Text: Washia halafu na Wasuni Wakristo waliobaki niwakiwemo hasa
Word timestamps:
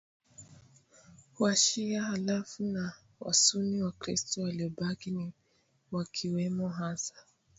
Washia 1.39 2.03
halafu 2.03 2.63
na 2.63 2.93
Wasuni 3.19 3.81
Wakristo 3.83 4.41
waliobaki 4.41 5.33
niwakiwemo 5.91 6.69
hasa 6.69 7.13